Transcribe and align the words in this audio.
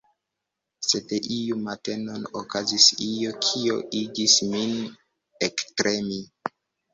Sed 0.85 1.11
iun 1.35 1.59
matenon 1.67 2.25
okazis 2.41 2.87
io, 3.09 3.35
kio 3.45 3.77
igis 4.01 4.35
min 4.55 4.75
ektremi. 5.51 6.19